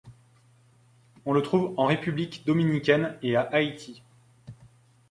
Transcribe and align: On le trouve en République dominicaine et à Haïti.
On 1.27 1.31
le 1.31 1.43
trouve 1.43 1.75
en 1.77 1.85
République 1.85 2.43
dominicaine 2.47 3.17
et 3.21 3.35
à 3.35 3.41
Haïti. 3.41 4.01